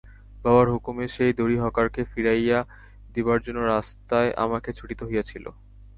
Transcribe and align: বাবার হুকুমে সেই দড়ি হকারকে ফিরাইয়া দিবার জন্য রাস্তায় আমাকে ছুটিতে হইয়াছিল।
বাবার 0.43 0.67
হুকুমে 0.73 1.05
সেই 1.15 1.31
দড়ি 1.39 1.57
হকারকে 1.63 2.01
ফিরাইয়া 2.11 2.59
দিবার 3.15 3.39
জন্য 3.45 3.59
রাস্তায় 3.65 4.31
আমাকে 4.43 4.69
ছুটিতে 4.77 5.03
হইয়াছিল। 5.05 5.45